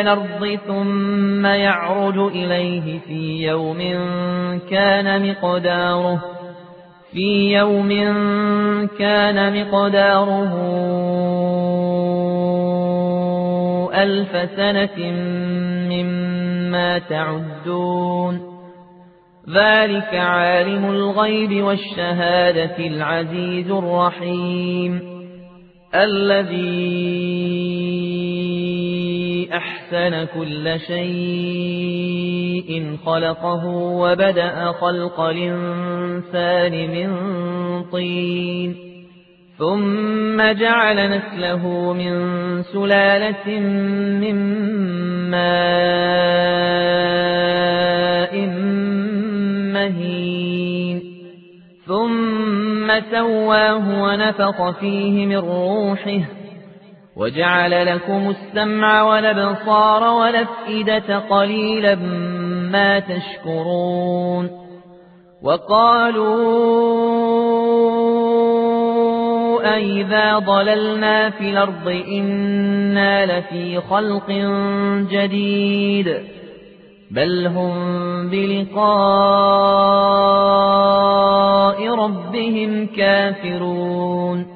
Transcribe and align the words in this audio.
الأرض 0.00 0.58
ثم 0.66 1.46
يعرج 1.46 2.18
إليه 2.18 2.98
في 2.98 3.46
يوم 3.46 3.78
كان 4.70 5.30
مقداره 5.30 6.24
في 7.12 7.52
يوم 7.52 7.88
كان 8.98 9.60
مقداره 9.60 10.52
ألف 13.94 14.50
سنة 14.56 15.10
مما 15.90 16.98
تعدون. 16.98 18.56
ذلك 19.50 20.14
عالم 20.14 20.84
الغيب 20.84 21.64
والشهادة 21.64 22.78
العزيز 22.78 23.70
الرحيم 23.70 25.00
الذي 25.94 27.65
أحسن 29.52 30.24
كل 30.24 30.80
شيء 30.86 32.26
خلقه 33.06 33.66
وبدأ 33.66 34.72
خلق 34.72 35.20
الإنسان 35.20 36.90
من 36.90 37.10
طين. 37.82 38.76
ثم 39.58 40.52
جعل 40.52 41.10
نسله 41.10 41.92
من 41.92 42.12
سلالة 42.62 43.60
من 44.20 44.36
ماء 45.30 45.66
مهين. 49.72 51.02
ثم 51.86 53.00
سواه 53.10 54.02
ونفق 54.02 54.70
فيه 54.80 55.26
من 55.26 55.36
روحه 55.36 56.45
وجعل 57.16 57.86
لكم 57.86 58.30
السمع 58.30 59.02
والأبصار 59.02 60.02
والأفئدة 60.02 61.18
قليلا 61.18 61.94
ما 62.72 62.98
تشكرون 62.98 64.50
وقالوا 65.42 66.36
أئذا 69.76 70.38
ضللنا 70.38 71.30
في 71.30 71.50
الأرض 71.50 71.88
إنا 72.08 73.38
لفي 73.38 73.80
خلق 73.80 74.30
جديد 75.10 76.16
بل 77.10 77.46
هم 77.46 77.76
بلقاء 78.28 79.56
ربهم 81.94 82.86
كافرون 82.86 84.55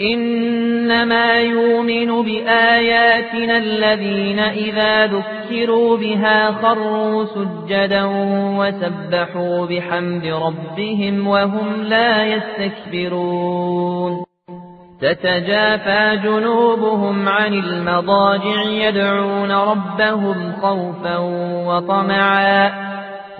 إنما 0.00 1.40
يؤمن 1.40 2.22
بآياتنا 2.22 3.56
الذين 3.56 4.38
إذا 4.38 5.06
ذكروا 5.06 5.96
بها 5.96 6.52
خروا 6.52 7.24
سجدا 7.24 8.04
وسبحوا 8.58 9.66
بحمد 9.66 10.26
ربهم 10.26 11.26
وهم 11.26 11.82
لا 11.82 12.24
يستكبرون. 12.24 14.24
تتجافى 15.00 16.20
جنوبهم 16.24 17.28
عن 17.28 17.54
المضاجع 17.54 18.62
يدعون 18.62 19.52
ربهم 19.52 20.52
خوفا 20.52 21.18
وطمعا. 21.66 22.70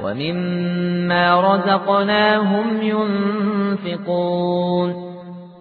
ومما 0.04 1.40
رزقناهم 1.40 2.66
ينفقون. 3.86 5.09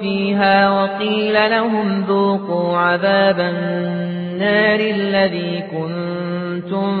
فيها 0.00 0.70
وقيل 0.70 1.50
لهم 1.50 2.04
ذوقوا 2.08 2.76
عذاب 2.78 3.40
النار 3.40 4.80
الذي 4.80 5.62
كنتم 5.70 6.96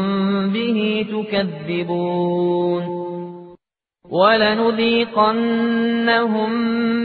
به 0.52 1.06
تكذبون 1.10 2.96
ولنذيقنهم 4.10 5.40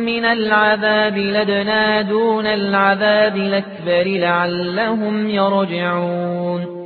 من 0.06 0.26
العذاب 0.26 1.18
لدنا 1.18 2.02
دون 2.02 2.46
العذاب 2.46 3.36
الأكبر 3.36 4.04
لعلهم 4.04 5.30
يرجعون 5.30 6.81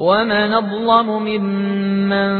ومن 0.00 0.52
أظلم 0.52 1.22
ممن 1.22 2.30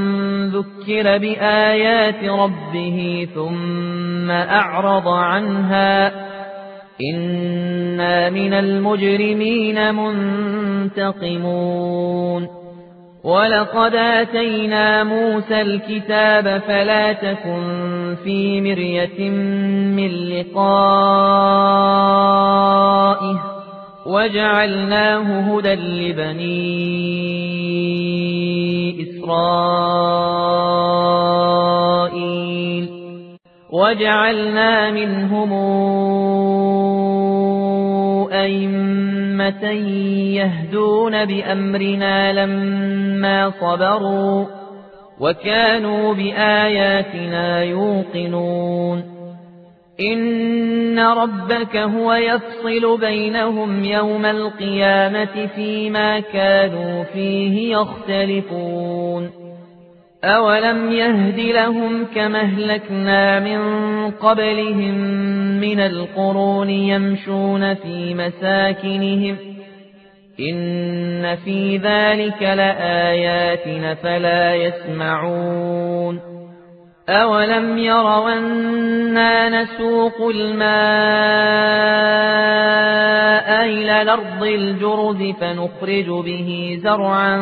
ذكر 0.48 1.18
بآيات 1.18 2.24
ربه 2.24 3.28
ثم 3.34 4.30
أعرض 4.30 5.08
عنها 5.08 6.12
إنا 7.14 8.30
من 8.30 8.52
المجرمين 8.52 9.94
منتقمون 10.86 12.48
ولقد 13.24 13.94
آتينا 13.94 15.04
موسى 15.04 15.60
الكتاب 15.60 16.62
فلا 16.68 17.12
تكن 17.12 18.16
في 18.24 18.60
مرية 18.60 19.30
من 19.96 20.08
لقائه 20.28 20.90
وجعلناه 24.06 25.40
هدى 25.40 25.74
لبني 25.74 27.29
إسرائيل 32.00 32.88
وجعلنا 33.70 34.90
منهم 34.90 35.52
أئمة 38.32 39.64
يهدون 40.40 41.24
بأمرنا 41.24 42.32
لما 42.32 43.50
صبروا 43.60 44.46
وكانوا 45.20 46.14
بآياتنا 46.14 47.62
يوقنون 47.62 49.19
إن 50.00 50.98
ربك 50.98 51.76
هو 51.76 52.12
يفصل 52.12 53.00
بينهم 53.00 53.84
يوم 53.84 54.24
القيامة 54.24 55.46
فيما 55.54 56.20
كانوا 56.20 57.04
فيه 57.04 57.76
يختلفون 57.76 59.30
أولم 60.24 60.92
يهد 60.92 61.38
لهم 61.38 62.06
كما 62.14 62.40
اهلكنا 62.40 63.40
من 63.40 63.60
قبلهم 64.10 64.94
من 65.60 65.80
القرون 65.80 66.70
يمشون 66.70 67.74
في 67.74 68.14
مساكنهم 68.14 69.36
إن 70.40 71.36
في 71.36 71.76
ذلك 71.76 72.42
لآيات 72.42 73.96
فلا 74.02 74.54
يسمعون 74.54 76.29
أولم 77.08 77.78
يروا 77.78 78.32
أنا 78.38 79.62
نسوق 79.62 80.28
الماء 80.34 80.70
إلى 83.64 84.02
الأرض 84.02 84.42
الجرد 84.42 85.34
فنخرج 85.40 86.24
به 86.24 86.78
زرعا 86.82 87.36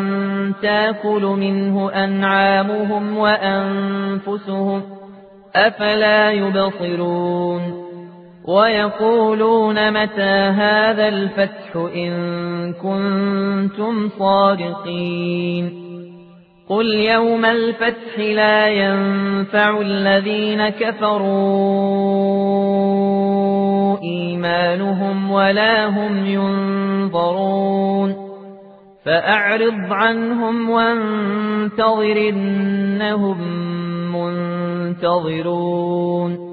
تاكل 0.63 1.23
منه 1.23 1.91
أنعامهم 1.91 3.19
وأنفسهم 3.19 4.83
أفلا 5.57 6.33
يبصرون 6.33 7.89
ويقولون 8.45 10.03
متى 10.03 10.39
هذا 10.63 11.09
الفتح 11.09 11.77
إن 11.77 12.73
كنتم 12.73 14.09
صادقين 14.19 15.88
قل 16.69 16.87
يوم 16.87 17.45
الفتح 17.45 18.19
لا 18.19 18.69
ينفع 18.69 19.81
الذين 19.81 20.69
كفروا 20.69 21.29
إيمانهم 24.03 25.31
ولا 25.31 25.87
هم 25.87 26.27
ينظرون 26.27 28.17
فأعرض 29.05 29.93
عنهم 29.93 30.71
وانتظر 30.71 32.29
إنهم 32.29 33.39
منتظرون 34.93 36.48